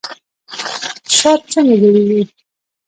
شات 1.17 1.41
څنګه 1.53 1.75
جوړیږي؟ 1.81 2.21